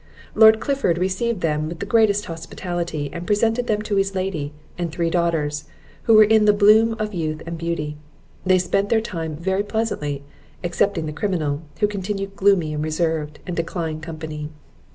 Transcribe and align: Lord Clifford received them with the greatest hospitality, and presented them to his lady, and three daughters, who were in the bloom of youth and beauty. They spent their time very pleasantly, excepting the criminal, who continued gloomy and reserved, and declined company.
Lord 0.33 0.59
Clifford 0.59 0.97
received 0.97 1.41
them 1.41 1.69
with 1.69 1.77
the 1.79 1.85
greatest 1.85 2.25
hospitality, 2.25 3.11
and 3.13 3.27
presented 3.27 3.67
them 3.67 3.83
to 3.83 3.97
his 3.97 4.15
lady, 4.15 4.51
and 4.75 4.91
three 4.91 5.11
daughters, 5.11 5.65
who 6.05 6.15
were 6.15 6.23
in 6.23 6.45
the 6.45 6.53
bloom 6.53 6.95
of 6.97 7.13
youth 7.13 7.43
and 7.45 7.55
beauty. 7.55 7.97
They 8.43 8.57
spent 8.57 8.89
their 8.89 8.99
time 8.99 9.35
very 9.35 9.61
pleasantly, 9.61 10.23
excepting 10.63 11.05
the 11.05 11.13
criminal, 11.13 11.61
who 11.81 11.87
continued 11.87 12.35
gloomy 12.35 12.73
and 12.73 12.83
reserved, 12.83 13.37
and 13.45 13.55
declined 13.55 14.01
company. 14.01 14.49